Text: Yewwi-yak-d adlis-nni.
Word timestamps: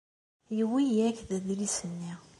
Yewwi-yak-d 0.57 1.29
adlis-nni. 1.37 2.13